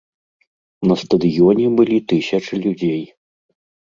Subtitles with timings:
[0.91, 3.03] На стадыёне былі тысячы людзей.